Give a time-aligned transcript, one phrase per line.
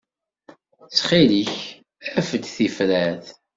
[0.87, 1.55] Ttxil-k,
[2.17, 3.27] af-d tifrat.